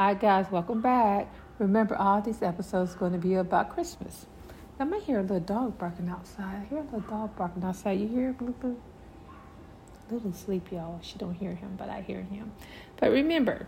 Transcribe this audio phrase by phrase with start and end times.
[0.00, 1.26] Hi, guys, welcome back.
[1.58, 4.26] Remember, all these episodes are going to be about Christmas.
[4.78, 6.54] I might hear a little dog barking outside.
[6.54, 7.98] I hear a little dog barking outside.
[7.98, 8.80] You hear Blue Blue?
[10.08, 11.00] Little sleep, y'all.
[11.02, 12.52] She don't hear him, but I hear him.
[13.00, 13.66] But remember,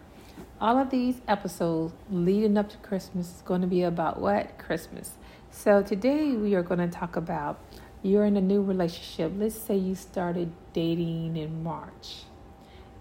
[0.60, 4.56] all of these episodes leading up to Christmas is going to be about what?
[4.56, 5.14] Christmas.
[5.50, 7.58] So today we are going to talk about
[8.04, 9.32] you're in a new relationship.
[9.34, 12.22] Let's say you started dating in March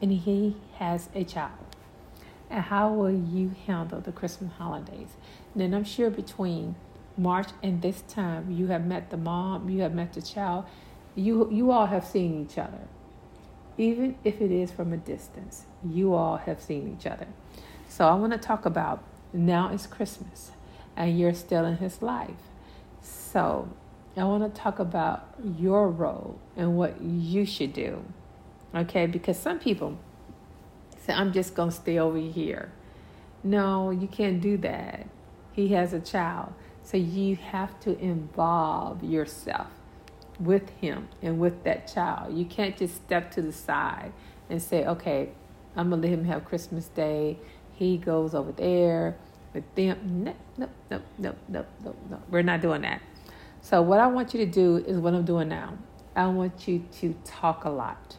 [0.02, 1.70] and he has a child.
[2.50, 5.10] And how will you handle the Christmas holidays?
[5.54, 6.76] And then I'm sure between
[7.18, 10.66] March and this time you have met the mom, you have met the child,
[11.16, 12.88] you you all have seen each other.
[13.78, 17.28] Even if it is from a distance, you all have seen each other.
[17.88, 20.52] So I want to talk about now it's Christmas
[20.96, 22.42] and you're still in his life.
[23.02, 23.70] So
[24.18, 28.04] I want to talk about your role and what you should do.
[28.76, 29.98] Okay, because some people
[31.10, 32.72] say, I'm just going to stay over here.
[33.44, 35.08] No, you can't do that.
[35.52, 36.54] He has a child.
[36.84, 39.68] So you have to involve yourself
[40.40, 42.38] with him and with that child.
[42.38, 44.14] You can't just step to the side
[44.50, 45.30] and say, okay,
[45.76, 47.38] I'm going to let him have Christmas Day.
[47.74, 49.18] He goes over there
[49.54, 50.24] with them.
[50.24, 52.22] No, no, no, no, no, no, no.
[52.30, 53.02] We're not doing that.
[53.62, 55.78] So, what I want you to do is what I'm doing now.
[56.16, 58.18] I want you to talk a lot.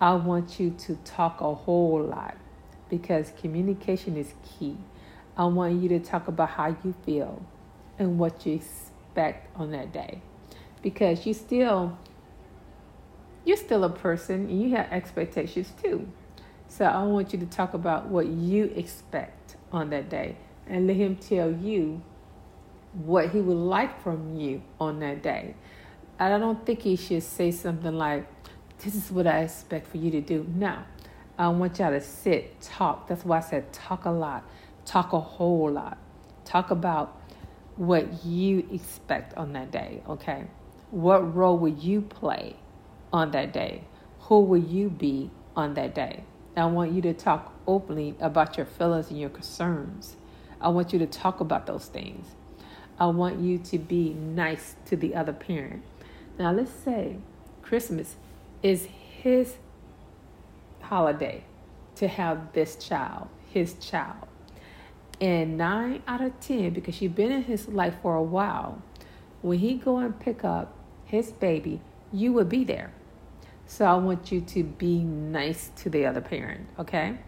[0.00, 2.36] I want you to talk a whole lot
[2.90, 4.76] because communication is key.
[5.36, 7.42] I want you to talk about how you feel
[7.98, 10.20] and what you expect on that day
[10.82, 11.96] because you still
[13.44, 16.08] you're still a person and you have expectations too.
[16.68, 20.96] So I want you to talk about what you expect on that day and let
[20.96, 22.02] him tell you
[22.94, 25.54] what he would like from you on that day.
[26.18, 28.26] I don't think he should say something like,
[28.80, 30.46] This is what I expect for you to do.
[30.54, 30.78] No.
[31.36, 33.08] I want y'all to sit, talk.
[33.08, 34.48] That's why I said talk a lot,
[34.84, 35.98] talk a whole lot.
[36.44, 37.20] Talk about
[37.76, 40.44] what you expect on that day, okay?
[40.92, 42.54] What role will you play
[43.12, 43.82] on that day?
[44.20, 46.22] Who will you be on that day?
[46.56, 50.14] I want you to talk openly about your feelings and your concerns.
[50.60, 52.26] I want you to talk about those things.
[52.96, 55.82] I want you to be nice to the other parent.
[56.38, 57.16] Now, let's say
[57.60, 58.14] Christmas
[58.64, 58.88] is
[59.22, 59.56] his
[60.80, 61.44] holiday
[61.96, 64.26] to have this child, his child.
[65.20, 68.82] And nine out of ten, because you've been in his life for a while,
[69.42, 71.80] when he go and pick up his baby,
[72.10, 72.92] you will be there.
[73.66, 77.18] So I want you to be nice to the other parent, okay?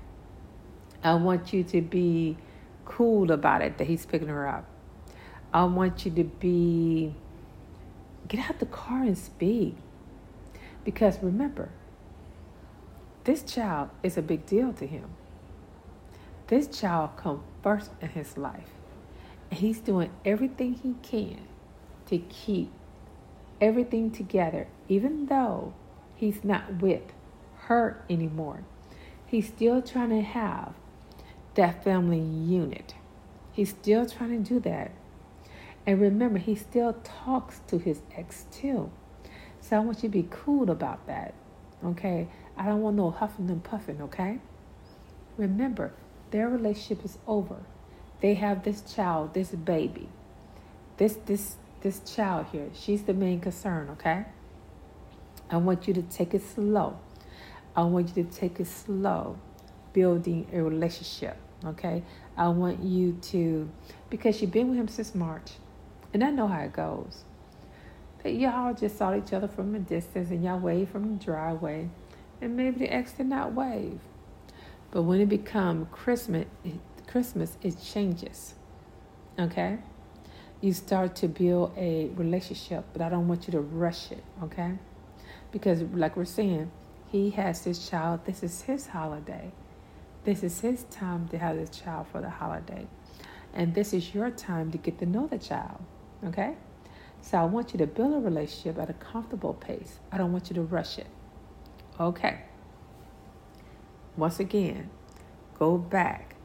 [1.04, 2.38] I want you to be
[2.86, 4.64] cool about it that he's picking her up.
[5.52, 7.14] I want you to be,
[8.26, 9.76] get out the car and speak.
[10.86, 11.70] Because remember,
[13.24, 15.10] this child is a big deal to him.
[16.46, 18.70] This child comes first in his life.
[19.50, 21.40] And he's doing everything he can
[22.06, 22.70] to keep
[23.60, 25.74] everything together, even though
[26.14, 27.02] he's not with
[27.62, 28.62] her anymore.
[29.26, 30.72] He's still trying to have
[31.56, 32.94] that family unit.
[33.50, 34.92] He's still trying to do that.
[35.84, 38.92] And remember, he still talks to his ex too.
[39.68, 41.34] So I want you to be cool about that.
[41.84, 42.28] Okay?
[42.56, 44.38] I don't want no huffing and puffing, okay?
[45.36, 45.92] Remember,
[46.30, 47.56] their relationship is over.
[48.20, 50.08] They have this child, this baby.
[50.96, 52.70] This this this child here.
[52.74, 54.24] She's the main concern, okay?
[55.50, 56.98] I want you to take it slow.
[57.74, 59.36] I want you to take it slow
[59.92, 62.02] building a relationship, okay?
[62.36, 63.68] I want you to
[64.08, 65.52] because you've been with him since March.
[66.14, 67.24] And I know how it goes.
[68.34, 71.88] Y'all just saw each other from a distance and y'all wave from the driveway.
[72.40, 74.00] And maybe the ex did not wave.
[74.90, 76.46] But when it becomes Christmas,
[77.06, 78.54] Christmas, it changes.
[79.38, 79.78] Okay?
[80.60, 84.72] You start to build a relationship, but I don't want you to rush it, okay?
[85.52, 86.70] Because, like we're saying,
[87.08, 88.24] he has his child.
[88.24, 89.52] This is his holiday.
[90.24, 92.86] This is his time to have this child for the holiday.
[93.52, 95.82] And this is your time to get to know the child.
[96.24, 96.56] Okay?
[97.28, 99.98] So I want you to build a relationship at a comfortable pace.
[100.12, 101.08] I don't want you to rush it.
[101.98, 102.42] Okay.
[104.16, 104.90] Once again,
[105.58, 106.36] go back.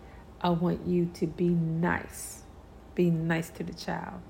[0.42, 2.42] I want you to be nice.
[2.95, 4.22] Be nice to the child.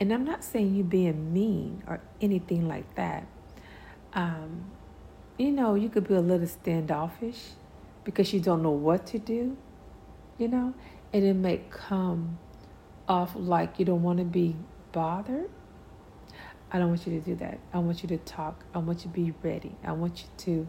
[0.00, 3.26] And I'm not saying you being mean or anything like that.
[4.14, 4.70] Um,
[5.36, 7.50] you know, you could be a little standoffish
[8.02, 9.58] because you don't know what to do,
[10.38, 10.72] you know,
[11.12, 12.38] and it may come
[13.06, 14.56] off like you don't want to be
[14.92, 15.50] bothered.
[16.72, 17.58] I don't want you to do that.
[17.72, 18.64] I want you to talk.
[18.74, 19.76] I want you to be ready.
[19.84, 20.68] I want you to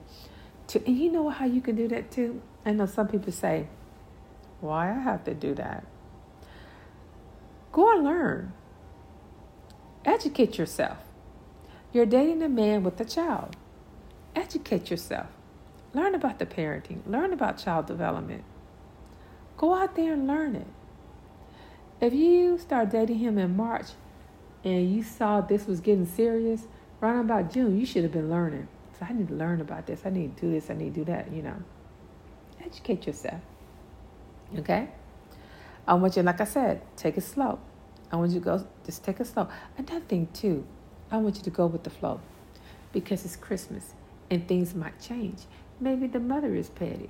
[0.67, 2.41] to and you know how you can do that too?
[2.65, 3.67] I know some people say,
[4.59, 5.85] Why I have to do that?
[7.71, 8.53] Go and learn.
[10.05, 10.97] Educate yourself.
[11.93, 13.55] You're dating a man with a child.
[14.35, 15.27] Educate yourself.
[15.93, 16.99] Learn about the parenting.
[17.07, 18.43] Learn about child development.
[19.57, 20.67] Go out there and learn it.
[21.99, 23.87] If you start dating him in March
[24.67, 26.67] and you saw this was getting serious,
[26.99, 28.67] right about June, you should have been learning.
[28.99, 30.01] So I need to learn about this.
[30.03, 30.69] I need to do this.
[30.69, 31.55] I need to do that, you know.
[32.61, 33.39] Educate yourself.
[34.59, 34.89] Okay?
[35.87, 37.59] I want you, like I said, take it slow.
[38.11, 39.47] I want you to go, just take it slow.
[39.77, 40.65] Another thing, too,
[41.11, 42.19] I want you to go with the flow
[42.91, 43.93] because it's Christmas
[44.29, 45.43] and things might change.
[45.79, 47.09] Maybe the mother is petty.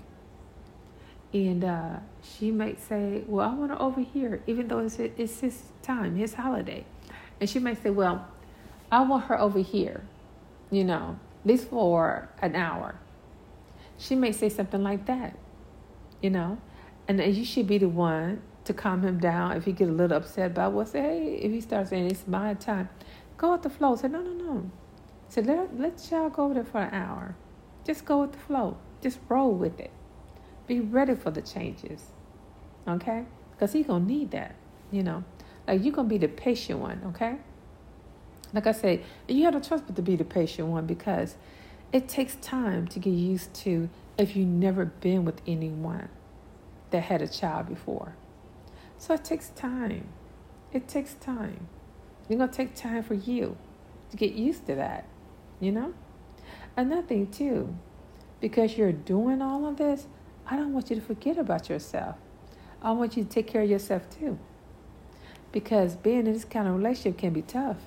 [1.33, 5.39] And uh, she might say, Well, I want to over here, even though it's, it's
[5.39, 6.85] his time, his holiday.
[7.39, 8.27] And she might say, Well,
[8.91, 10.03] I want her over here,
[10.71, 12.95] you know, at least for an hour.
[13.97, 15.37] She may say something like that,
[16.21, 16.57] you know,
[17.07, 20.17] and you should be the one to calm him down if he get a little
[20.17, 20.89] upset about what.
[20.89, 22.89] Say, hey, if he starts saying it's my time,
[23.37, 23.95] go with the flow.
[23.95, 24.71] Say, no, no, no.
[25.29, 27.35] Say, let let y'all go over there for an hour.
[27.85, 28.77] Just go with the flow.
[29.01, 29.91] Just roll with it.
[30.67, 32.11] Be ready for the changes,
[32.87, 33.23] okay?
[33.51, 34.55] Because he gonna need that,
[34.91, 35.23] you know.
[35.67, 37.35] Like you're gonna be the patient one, okay?
[38.53, 41.35] Like I say, you have to trust but to be the patient one because
[41.91, 46.09] it takes time to get used to if you've never been with anyone
[46.91, 48.15] that had a child before.
[48.97, 50.07] So it takes time.
[50.71, 51.67] It takes time.
[52.29, 53.57] It's gonna take time for you
[54.11, 55.05] to get used to that,
[55.59, 55.93] you know?
[56.75, 57.75] Another thing too,
[58.39, 60.07] because you're doing all of this,
[60.45, 62.15] I don't want you to forget about yourself.
[62.81, 64.39] I want you to take care of yourself too.
[65.57, 67.77] Because being in this kind of relationship can be tough.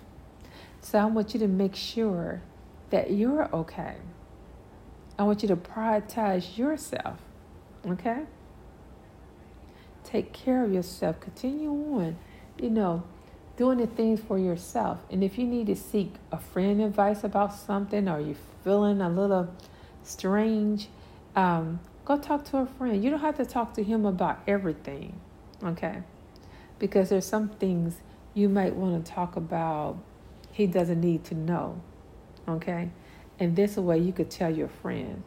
[0.81, 2.43] So I want you to make sure
[2.91, 3.95] that you're okay.
[5.17, 7.21] I want you to prioritize yourself.
[7.87, 8.23] Okay?
[10.03, 11.21] Take care of yourself.
[11.21, 12.17] Continue on,
[12.59, 13.05] you know,
[13.57, 14.99] doing the things for yourself.
[15.09, 18.35] And if you need to seek a friend advice about something or you're
[18.65, 19.49] feeling a little
[20.03, 20.89] strange,
[21.37, 23.05] um, go talk to a friend.
[23.05, 25.21] You don't have to talk to him about everything.
[25.63, 26.03] Okay?
[26.81, 27.99] Because there's some things
[28.35, 29.99] you might want to talk about
[30.53, 31.81] he doesn't need to know.
[32.49, 32.91] Okay?
[33.39, 35.23] And this way you could tell your friend.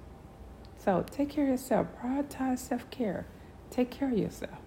[0.77, 1.87] So take care of yourself.
[2.01, 3.25] Prioritize self care.
[3.69, 4.59] Take care of yourself.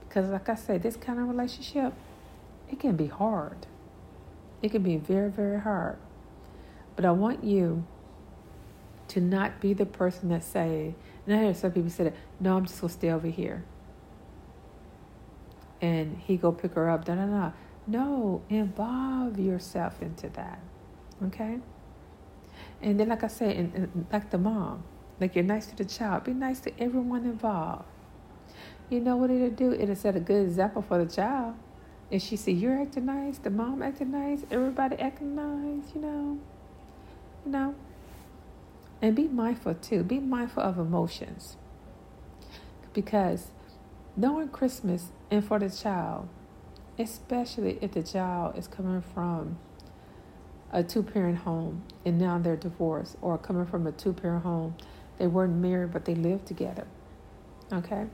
[0.00, 1.92] Because, like I said, this kind of relationship,
[2.70, 3.66] it can be hard.
[4.62, 5.98] It can be very, very hard.
[6.94, 7.84] But I want you
[9.08, 10.94] to not be the person that say,
[11.26, 13.64] and I hear some people say that, no, I'm just gonna stay over here.
[15.80, 17.52] And he go pick her up, da da da.
[17.86, 20.58] No, involve yourself into that.
[21.24, 21.58] Okay?
[22.82, 24.82] And then, like I said, and, and like the mom,
[25.20, 27.84] like you're nice to the child, be nice to everyone involved.
[28.88, 29.72] You know what it'll do?
[29.72, 31.54] It'll set a good example for the child.
[32.10, 36.38] And she see you're acting nice, the mom acting nice, everybody acting nice, you know.
[37.44, 37.74] You know.
[39.02, 40.02] And be mindful too.
[40.04, 41.56] Be mindful of emotions.
[42.92, 43.50] Because
[44.16, 46.28] knowing Christmas and for the child,
[46.98, 49.58] especially if the child is coming from
[50.72, 54.74] a two parent home and now they're divorced, or coming from a two parent home,
[55.18, 56.86] they weren't married but they lived together.
[57.72, 58.06] Okay?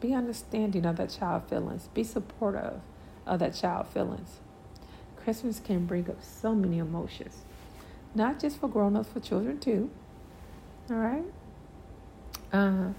[0.00, 1.88] Be understanding of that child feelings.
[1.94, 2.80] Be supportive
[3.26, 4.40] of that child feelings.
[5.16, 7.42] Christmas can bring up so many emotions,
[8.14, 9.90] not just for grown ups, for children too.
[10.90, 11.24] All right.
[12.52, 12.92] Uh,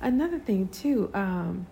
[0.00, 1.10] another thing too.
[1.14, 1.66] Um,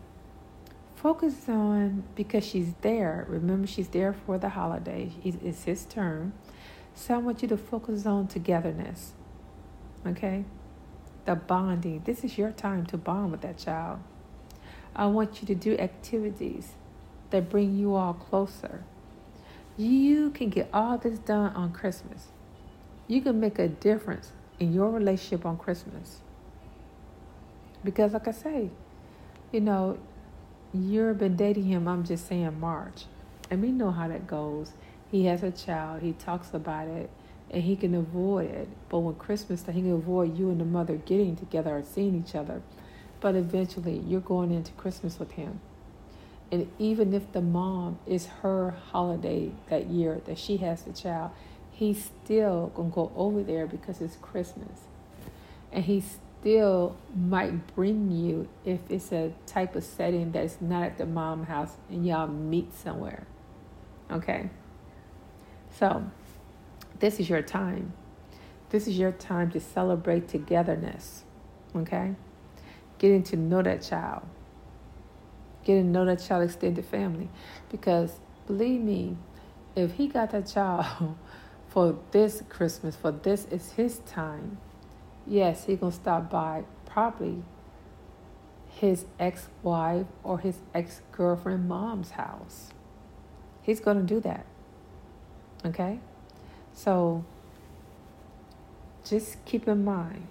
[1.03, 3.25] focus on because she's there.
[3.29, 5.13] Remember, she's there for the holiday.
[5.25, 6.33] It's his turn.
[6.95, 9.13] So I want you to focus on togetherness.
[10.07, 10.45] Okay?
[11.25, 12.03] The bonding.
[12.05, 14.01] This is your time to bond with that child.
[14.97, 16.73] I want you to do activities
[17.31, 18.83] that bring you all closer.
[19.77, 22.29] You can get all this done on Christmas.
[23.07, 26.19] You can make a difference in your relationship on Christmas.
[27.85, 28.71] Because, like I say,
[29.53, 29.99] you know,
[30.73, 33.05] you've been dating him, I'm just saying March.
[33.51, 34.73] And we know how that goes.
[35.11, 37.11] He has a child, he talks about it,
[37.51, 38.69] and he can avoid it.
[38.89, 42.35] But when Christmas, he can avoid you and the mother getting together or seeing each
[42.35, 42.61] other.
[43.21, 45.61] But eventually, you're going into Christmas with him.
[46.51, 51.31] And even if the mom is her holiday that year that she has the child,
[51.71, 54.81] he's still going to go over there because it's Christmas.
[55.73, 56.03] And he
[56.41, 61.45] still might bring you if it's a type of setting that's not at the mom
[61.45, 63.27] house and y'all meet somewhere.
[64.11, 64.51] Okay?
[65.71, 66.11] So,
[67.01, 67.93] this is your time.
[68.71, 71.25] This is your time to celebrate togetherness.
[71.75, 72.15] Okay?
[72.99, 74.23] Getting to know that child.
[75.65, 77.29] getting to know that child extended family.
[77.71, 79.17] Because believe me,
[79.77, 81.17] if he got that child
[81.69, 84.59] for this Christmas, for this is his time,
[85.29, 87.43] yes, he gonna stop by probably
[88.69, 92.71] his ex-wife or his ex-girlfriend mom's house.
[93.63, 94.47] He's gonna do that.
[95.65, 96.01] Okay?
[96.73, 97.25] So
[99.05, 100.29] just keep in mind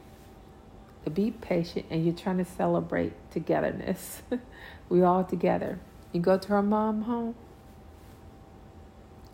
[1.10, 4.22] be patient and you're trying to celebrate togetherness.
[4.90, 5.80] we all together.
[6.12, 7.36] You go to her mom home,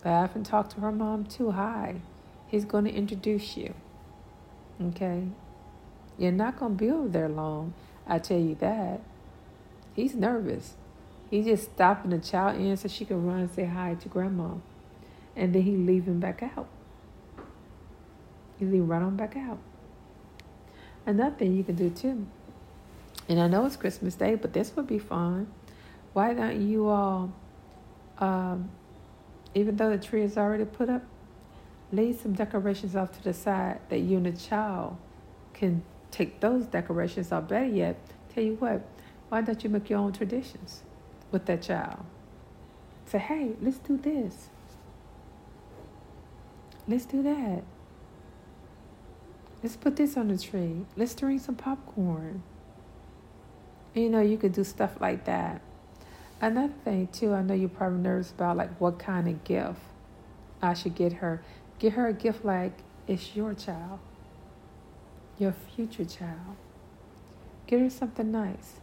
[0.04, 1.52] laugh and talk to her mom too.
[1.52, 1.96] Hi.
[2.46, 3.74] He's going to introduce you.
[4.80, 5.28] Okay?
[6.18, 7.74] You're not going to be over there long.
[8.06, 9.00] I tell you that.
[9.94, 10.74] He's nervous.
[11.30, 14.54] He's just stopping the child in so she can run and say hi to grandma.
[15.34, 16.68] And then he leaving back out.
[18.58, 19.58] He leave right on back out.
[21.06, 22.26] Another thing you can do too,
[23.28, 25.48] and I know it's Christmas Day, but this would be fun.
[26.14, 27.32] Why don't you all,
[28.18, 28.70] um,
[29.54, 31.02] even though the tree is already put up,
[31.92, 34.96] leave some decorations off to the side that you and the child
[35.52, 35.82] can
[36.14, 37.48] take those decorations off.
[37.48, 37.96] Better yet,
[38.32, 38.82] tell you what,
[39.28, 40.82] why don't you make your own traditions
[41.32, 41.98] with that child?
[43.06, 44.48] Say, hey, let's do this.
[46.86, 47.62] Let's do that.
[49.62, 50.84] Let's put this on the tree.
[50.96, 52.42] Let's drink some popcorn.
[53.94, 55.60] You know, you could do stuff like that.
[56.40, 59.80] Another thing, too, I know you're probably nervous about like what kind of gift
[60.60, 61.42] I should get her.
[61.78, 62.72] Get her a gift like
[63.06, 63.98] it's your child,
[65.38, 66.56] your future child.
[67.66, 68.80] Get her something nice.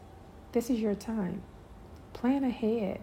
[0.52, 1.44] This is your time.
[2.14, 3.00] Plan ahead.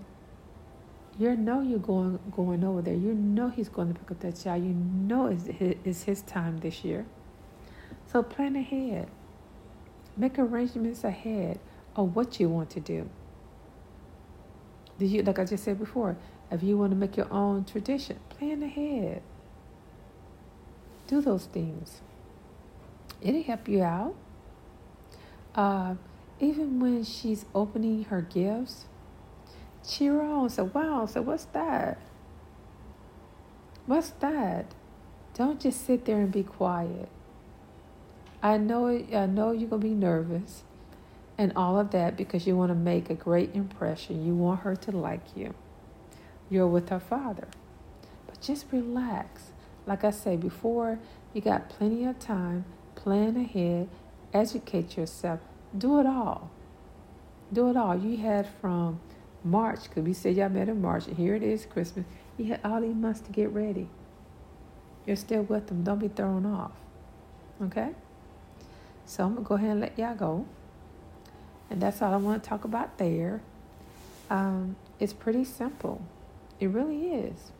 [1.19, 2.95] You know you're going going over there.
[2.95, 4.62] You know he's going to pick up that child.
[4.62, 7.07] You know it's his, it's his time this year.
[8.12, 9.09] So plan ahead.
[10.17, 11.59] Make arrangements ahead
[11.97, 13.09] of what you want to do.
[14.99, 16.17] Did you like I just said before,
[16.50, 19.23] if you want to make your own tradition, plan ahead.
[21.07, 22.00] Do those things.
[23.20, 24.14] It'll help you out.
[25.54, 25.94] Uh,
[26.40, 28.87] even when she's opening her gifts,
[29.87, 30.50] cheer on.
[30.50, 31.98] Say, wow, so what's that?
[33.87, 34.66] What's that?
[35.34, 37.08] Don't just sit there and be quiet.
[38.42, 40.62] I know I know you're gonna be nervous
[41.38, 44.26] and all of that because you want to make a great impression.
[44.26, 45.54] You want her to like you.
[46.50, 47.48] You're with her father.
[48.26, 49.52] But just relax.
[49.87, 50.98] Like I say before,
[51.32, 52.64] you got plenty of time.
[52.99, 53.88] Plan ahead.
[54.35, 55.38] Educate yourself.
[55.76, 56.50] Do it all.
[57.52, 57.97] Do it all.
[57.97, 59.00] You had from
[59.45, 62.05] March, because we said y'all met in March, and here it is, Christmas.
[62.37, 63.88] You had all these months to get ready.
[65.07, 65.85] You're still with them.
[65.85, 66.73] Don't be thrown off.
[67.62, 67.90] Okay?
[69.07, 70.47] So I'm going to go ahead and let y'all go.
[71.71, 73.43] And that's all I want to talk about there.
[74.28, 76.02] Um, it's pretty simple.
[76.59, 77.52] It really is.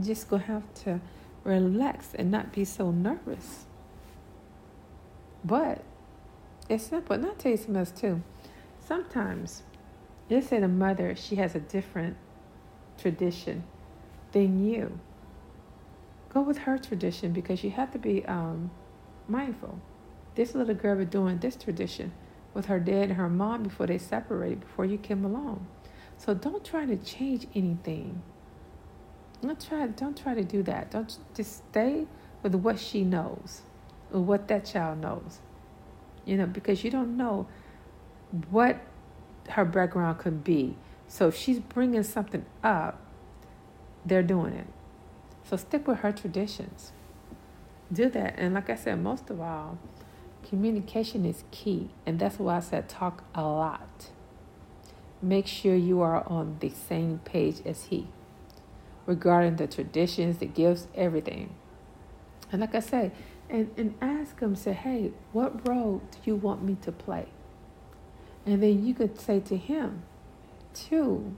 [0.00, 1.00] just going to have to
[1.44, 3.66] relax and not be so nervous.
[5.44, 5.82] But
[6.68, 7.16] it's simple.
[7.16, 8.22] And I'll tell you something else too.
[8.80, 9.62] Sometimes,
[10.30, 12.16] let's say the mother, she has a different
[12.98, 13.64] tradition
[14.32, 14.98] than you.
[16.28, 18.70] Go with her tradition because you have to be um,
[19.28, 19.78] mindful.
[20.34, 22.12] This little girl was doing this tradition
[22.54, 25.66] with her dad and her mom before they separated, before you came along.
[26.16, 28.22] So don't try to change anything.
[29.42, 30.90] Don't try, don't try to do that.
[30.90, 32.06] Don't just stay
[32.42, 33.62] with what she knows,
[34.20, 35.38] what that child knows.
[36.24, 37.46] You know, because you don't know
[38.50, 38.80] what
[39.50, 40.76] her background could be.
[41.08, 43.00] So if she's bringing something up,
[44.06, 44.66] they're doing it.
[45.44, 46.92] So stick with her traditions.
[47.92, 48.34] Do that.
[48.38, 49.78] And like I said, most of all,
[50.48, 54.10] Communication is key, and that's why I said talk a lot.
[55.22, 58.08] Make sure you are on the same page as he
[59.06, 61.54] regarding the traditions, the gifts, everything.
[62.50, 63.12] And like I say,
[63.52, 67.26] and, and ask him, say, hey, what role do you want me to play?
[68.46, 70.02] And then you could say to him,
[70.72, 71.36] too,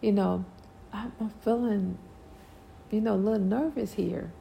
[0.00, 0.44] you know,
[0.92, 1.98] I'm feeling,
[2.90, 4.32] you know, a little nervous here.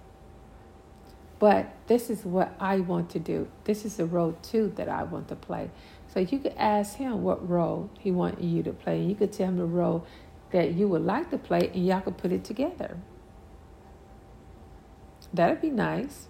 [1.39, 3.50] But this is what I want to do.
[3.65, 5.72] This is the role too that I want to play.
[6.07, 9.00] So you could ask him what role he wants you to play.
[9.00, 10.05] And you could tell him the role
[10.51, 12.98] that you would like to play and y'all could put it together.
[15.33, 16.27] That'd be nice.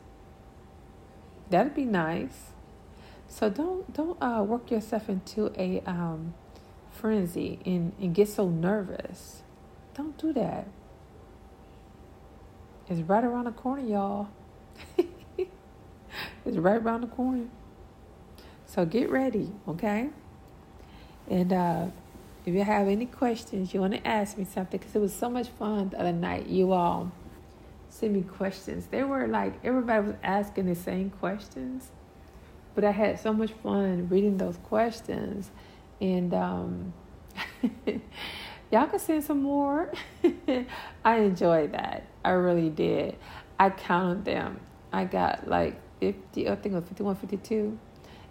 [1.49, 2.51] That'd be nice.
[3.27, 6.33] So don't don't uh, work yourself into a um,
[6.91, 9.43] frenzy and, and get so nervous.
[9.95, 10.67] Don't do that.
[12.89, 14.27] It's right around the corner, y'all.
[14.97, 17.45] it's right around the corner.
[18.65, 20.09] So get ready, okay?
[21.29, 21.87] And uh,
[22.45, 25.29] if you have any questions, you want to ask me something, because it was so
[25.29, 26.47] much fun the other night.
[26.47, 27.11] You all
[27.93, 28.87] sent me questions.
[28.87, 31.91] They were like everybody was asking the same questions,
[32.75, 35.51] but I had so much fun reading those questions,
[36.01, 36.93] and um,
[38.71, 39.91] y'all can send some more.
[41.05, 42.07] I enjoyed that.
[42.25, 43.17] I really did.
[43.59, 44.59] I counted them.
[44.91, 47.79] I got like 50, I think it was 51, 52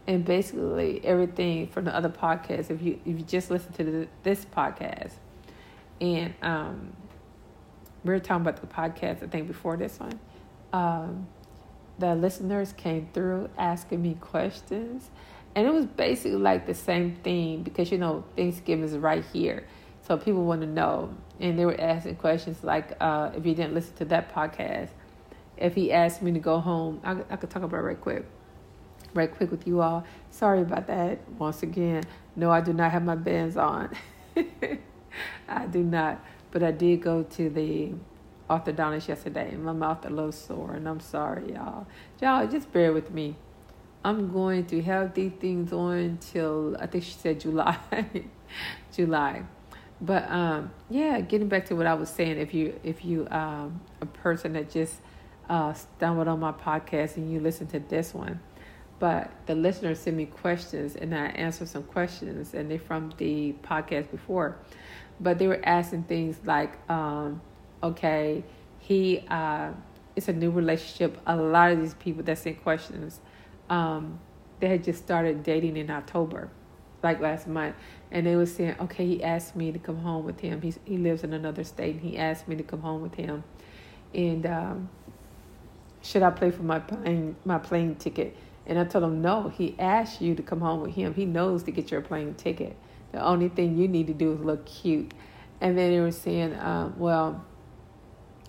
[0.06, 2.70] and basically everything from the other podcasts.
[2.70, 5.12] If you if you just listen to the, this podcast,
[6.00, 6.92] and um,
[8.04, 10.18] we were talking about the podcast, I think before this one,
[10.72, 11.26] um,
[11.98, 15.10] the listeners came through asking me questions,
[15.54, 19.66] and it was basically like the same thing because you know Thanksgiving is right here,
[20.06, 23.74] so people want to know, and they were asking questions like, uh, if you didn't
[23.74, 24.90] listen to that podcast,
[25.56, 28.24] if he asked me to go home, I, I could talk about it right quick
[29.14, 30.04] right quick with you all.
[30.30, 32.04] Sorry about that once again.
[32.36, 33.90] No, I do not have my bands on.
[35.48, 36.24] I do not.
[36.52, 37.92] But I did go to the
[38.48, 41.86] orthodontist yesterday and my mouth a little sore and I'm sorry y'all.
[42.20, 43.36] Y'all just bear with me.
[44.04, 47.78] I'm going to have these things on till I think she said July.
[48.92, 49.42] July.
[50.00, 53.80] But um, yeah, getting back to what I was saying, if you if you um,
[54.00, 54.96] a person that just
[55.48, 58.40] uh, stumbled on my podcast and you listen to this one,
[58.98, 63.54] but the listeners send me questions and I answer some questions and they're from the
[63.62, 64.58] podcast before.
[65.20, 67.40] But they were asking things like, um,
[67.82, 68.44] okay,
[68.78, 69.70] he uh,
[70.16, 71.18] it's a new relationship.
[71.26, 73.20] A lot of these people that sent questions,
[73.70, 74.18] um,
[74.60, 76.50] they had just started dating in October,
[77.02, 77.76] like last month,
[78.10, 80.60] and they were saying, okay, he asked me to come home with him.
[80.60, 83.44] He's, he lives in another state, and he asked me to come home with him,
[84.14, 84.88] and um,
[86.02, 88.36] should I pay for my plane my plane ticket?
[88.66, 91.14] And I told him, no, he asked you to come home with him.
[91.14, 92.76] He knows to get your plane ticket.
[93.12, 95.12] The only thing you need to do is look cute.
[95.60, 97.44] And then they were saying, um, well,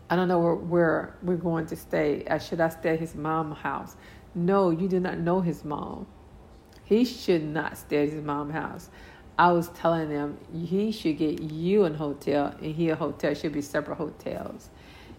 [0.10, 2.26] I don't know where, where we're going to stay.
[2.26, 3.96] Uh, should I stay at his mom's house?
[4.36, 6.08] No, you do not know his mom.
[6.84, 8.90] He should not stay at his mom's house.
[9.38, 13.54] I was telling them he should get you a hotel and he a hotel should
[13.54, 14.70] be separate hotels.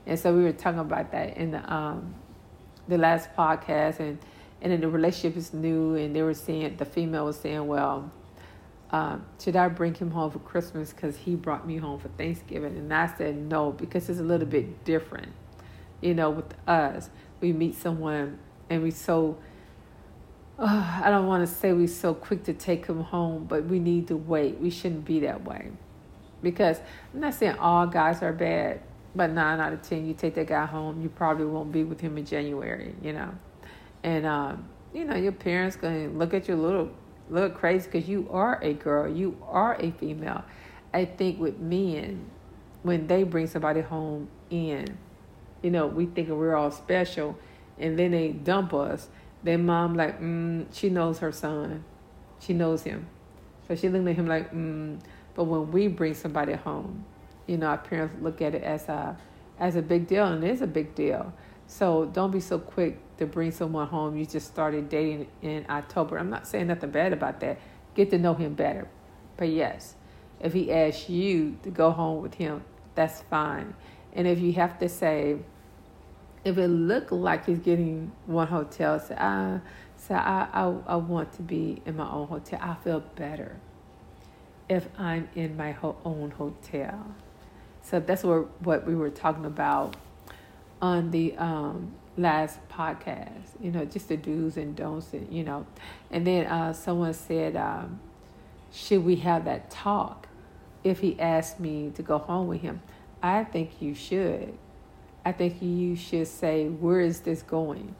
[0.06, 2.14] And so we were talking about that in the um,
[2.86, 4.18] the last podcast and
[4.60, 8.10] and then the relationship is new, and they were saying the female was saying, "Well,
[8.94, 12.76] um, should I bring him home for Christmas because he brought me home for Thanksgiving?"
[12.76, 15.32] And I said no because it's a little bit different.
[16.00, 18.38] You know, with us, we meet someone
[18.70, 19.38] and we so.
[20.58, 23.80] Uh, I don't want to say we're so quick to take him home, but we
[23.80, 24.60] need to wait.
[24.60, 25.70] We shouldn't be that way.
[26.42, 26.78] Because
[27.12, 28.80] I'm not saying all guys are bad,
[29.16, 32.00] but nine out of ten, you take that guy home, you probably won't be with
[32.00, 33.34] him in January, you know
[34.04, 36.90] and um, you know your parents gonna look at you a little
[37.28, 40.44] little crazy because you are a girl, you are a female.
[40.92, 42.30] I think with men,
[42.82, 44.98] when they bring somebody home in,
[45.62, 47.38] you know, we think we're all special,
[47.78, 49.08] and then they dump us.
[49.42, 51.84] Then mom like, mm, she knows her son,
[52.38, 53.06] she knows him,
[53.66, 55.00] so she looking at him like, mm.
[55.34, 57.04] But when we bring somebody home,
[57.46, 59.16] you know, our parents look at it as a
[59.58, 61.32] as a big deal, and it is a big deal.
[61.66, 66.18] So don't be so quick to bring someone home you just started dating in October.
[66.18, 67.58] I'm not saying nothing bad about that.
[67.94, 68.88] Get to know him better.
[69.36, 69.94] But yes,
[70.40, 72.62] if he asks you to go home with him,
[72.94, 73.74] that's fine.
[74.12, 75.38] And if you have to say,
[76.44, 79.60] if it look like he's getting one hotel, say, I,
[79.96, 82.58] say I, I, I want to be in my own hotel.
[82.62, 83.56] I feel better
[84.68, 87.14] if I'm in my ho- own hotel.
[87.82, 89.96] So that's what what we were talking about
[90.80, 95.66] on the um, last podcast, you know, just the do's and don'ts, and, you know.
[96.10, 98.00] And then uh, someone said, um,
[98.72, 100.28] should we have that talk
[100.82, 102.82] if he asked me to go home with him?
[103.22, 104.56] I think you should.
[105.24, 107.94] I think you should say, where is this going?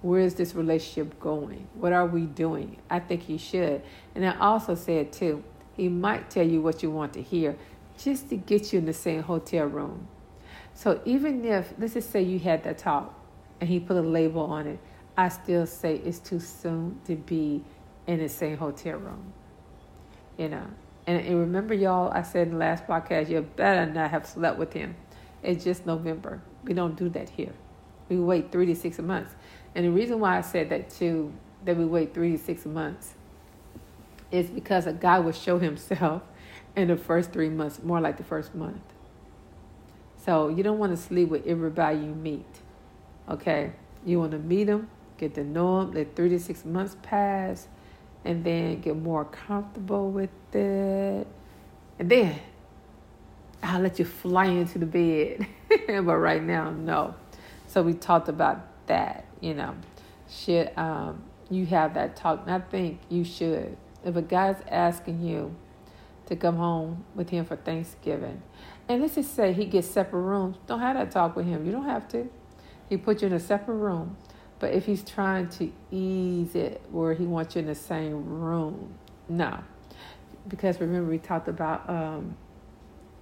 [0.00, 1.66] Where is this relationship going?
[1.74, 2.78] What are we doing?
[2.88, 3.82] I think you should.
[4.14, 5.42] And I also said, too,
[5.76, 7.56] he might tell you what you want to hear
[7.98, 10.06] just to get you in the same hotel room.
[10.78, 13.12] So even if, let's just say you had that talk
[13.60, 14.78] and he put a label on it,
[15.16, 17.64] I still say it's too soon to be
[18.06, 19.32] in the same hotel room.
[20.36, 20.64] You know,
[21.08, 24.56] and, and remember, y'all, I said in the last podcast, you better not have slept
[24.56, 24.94] with him.
[25.42, 26.40] It's just November.
[26.62, 27.54] We don't do that here.
[28.08, 29.34] We wait three to six months.
[29.74, 31.32] And the reason why I said that too,
[31.64, 33.14] that we wait three to six months,
[34.30, 36.22] is because a guy will show himself
[36.76, 38.80] in the first three months, more like the first month.
[40.28, 42.44] So you don't want to sleep with everybody you meet.
[43.30, 43.72] Okay,
[44.04, 47.66] you want to meet them, get to know them, let three to six months pass,
[48.26, 51.26] and then get more comfortable with it.
[51.98, 52.38] And then
[53.62, 55.46] I'll let you fly into the bed.
[56.04, 57.14] but right now, no.
[57.66, 59.76] So we talked about that, you know.
[60.28, 62.42] Should um, you have that talk?
[62.44, 63.78] And I think you should.
[64.04, 65.56] If a guy's asking you
[66.26, 68.42] to come home with him for Thanksgiving,
[68.88, 71.66] and let's just say he gets separate rooms, don't have that talk with him.
[71.66, 72.28] You don't have to.
[72.88, 74.16] He put you in a separate room.
[74.58, 78.94] But if he's trying to ease it where he wants you in the same room,
[79.28, 79.58] no.
[80.48, 82.36] Because remember we talked about um,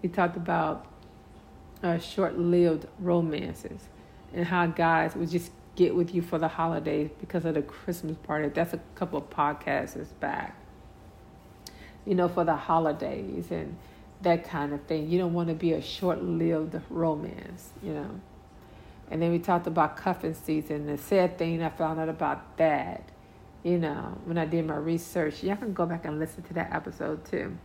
[0.02, 0.86] we talked about
[1.82, 3.88] uh, short-lived romances
[4.32, 8.16] and how guys would just get with you for the holidays because of the Christmas
[8.22, 8.48] party.
[8.48, 10.56] That's a couple of podcasts back.
[12.06, 13.76] You know, for the holidays and
[14.22, 15.10] that kind of thing.
[15.10, 18.20] You don't want to be a short-lived romance, you know.
[19.10, 20.86] And then we talked about cuffing season.
[20.86, 23.08] The sad thing I found out about that,
[23.62, 26.72] you know, when I did my research, y'all can go back and listen to that
[26.72, 27.56] episode too.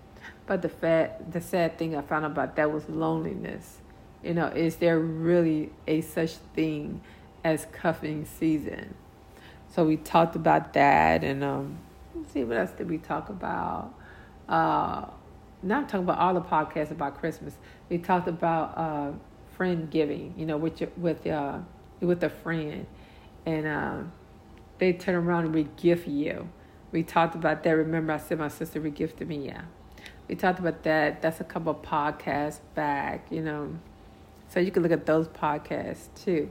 [0.46, 3.80] But the fat, the sad thing I found out about that was loneliness.
[4.24, 7.02] You know, is there really a such thing
[7.44, 8.94] as cuffing season?
[9.74, 11.78] So we talked about that, and um,
[12.14, 13.94] let's see what else did we talk about.
[14.48, 15.06] Uh,
[15.64, 17.56] not talking about all the podcasts about Christmas.
[17.90, 19.12] We talked about uh,
[19.56, 21.60] friend giving, you know, with your, with uh,
[22.00, 22.88] with a friend,
[23.46, 23.98] and uh,
[24.80, 26.50] they turn around and regift you.
[26.92, 27.72] We talked about that.
[27.72, 29.46] Remember, I said my sister regifted me.
[29.46, 29.62] Yeah,
[30.28, 31.22] we talked about that.
[31.22, 33.78] That's a couple of podcasts back, you know.
[34.50, 36.50] So you can look at those podcasts too.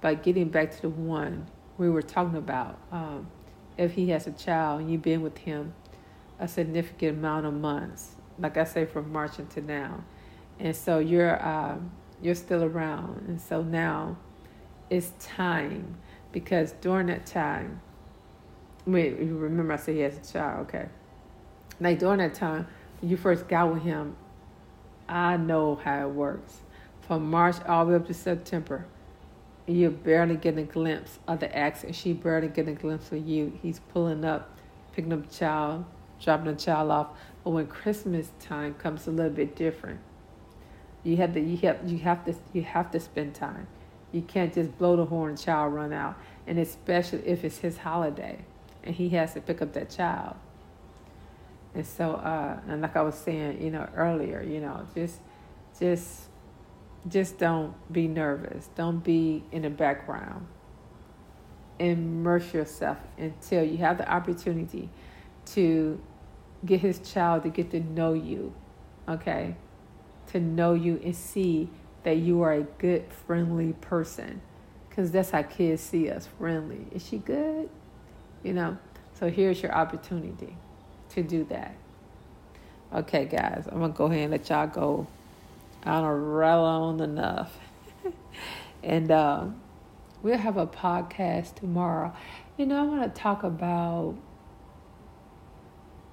[0.00, 3.28] But getting back to the one we were talking about, um,
[3.76, 5.74] if he has a child and you've been with him
[6.38, 10.04] a significant amount of months, like I say, from March until now,
[10.58, 11.90] and so you're um,
[12.22, 13.24] you're still around.
[13.28, 14.16] And so now
[14.88, 15.96] it's time
[16.32, 17.80] because during that time,
[18.86, 20.86] wait, remember I said he has a child, okay.
[21.80, 22.66] Like during that time,
[23.00, 24.16] when you first got with him,
[25.08, 26.58] I know how it works.
[27.00, 28.86] From March all the way up to September,
[29.66, 33.26] you're barely getting a glimpse of the ex, and she barely getting a glimpse of
[33.26, 33.58] you.
[33.62, 34.56] He's pulling up,
[34.92, 35.84] picking up the child,
[36.22, 37.08] dropping the child off.
[37.44, 40.00] But when Christmas time comes, a little bit different
[41.02, 43.66] you have to you have you have to you have to spend time.
[44.12, 48.38] You can't just blow the horn, child run out, and especially if it's his holiday,
[48.82, 50.34] and he has to pick up that child.
[51.74, 55.20] And so, uh, and like I was saying, you know, earlier, you know, just,
[55.78, 56.22] just,
[57.06, 58.68] just don't be nervous.
[58.74, 60.48] Don't be in the background.
[61.78, 64.90] Immerse yourself until you have the opportunity
[65.52, 66.00] to
[66.64, 68.52] get his child to get to know you.
[69.08, 69.56] Okay
[70.30, 71.68] to know you and see
[72.04, 74.40] that you are a good, friendly person.
[74.88, 76.86] Because that's how kids see us friendly.
[76.92, 77.68] Is she good?
[78.42, 78.78] You know?
[79.14, 80.56] So here's your opportunity
[81.10, 81.74] to do that.
[82.94, 85.06] Okay, guys, I'm going to go ahead and let y'all go
[85.84, 87.56] on a roll on enough.
[88.82, 89.46] and uh,
[90.22, 92.14] we'll have a podcast tomorrow.
[92.56, 94.16] You know, I want to talk about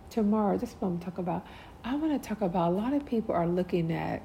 [0.09, 0.57] tomorrow.
[0.57, 1.45] This is what I'm talking about.
[1.83, 4.21] I want to talk about a lot of people are looking at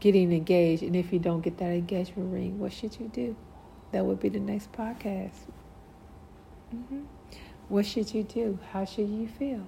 [0.00, 3.36] getting engaged, and if you don't get that engagement ring, what should you do?
[3.92, 5.36] That would be the next podcast.
[6.74, 7.02] Mm-hmm.
[7.68, 8.58] What should you do?
[8.72, 9.66] How should you feel?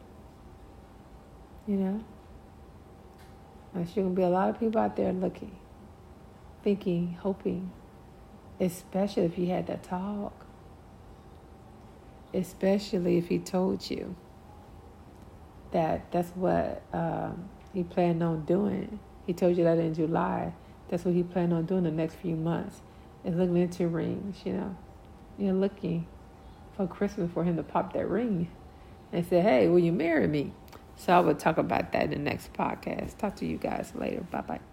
[1.66, 2.04] You know?
[3.74, 5.56] There's going to be a lot of people out there looking,
[6.62, 7.70] thinking, hoping,
[8.60, 10.46] especially if you had that talk.
[12.34, 14.16] Especially if he told you
[15.72, 19.00] that that's what um, he planned on doing.
[19.26, 20.52] He told you that in July.
[20.88, 22.80] That's what he planned on doing the next few months.
[23.24, 24.76] Is looking into rings, you know.
[25.38, 26.06] You're looking
[26.76, 28.50] for Christmas for him to pop that ring
[29.12, 30.52] and say, hey, will you marry me?
[30.96, 33.18] So I will talk about that in the next podcast.
[33.18, 34.22] Talk to you guys later.
[34.30, 34.71] Bye bye.